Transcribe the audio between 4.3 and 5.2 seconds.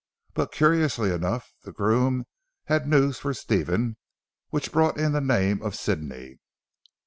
which brought in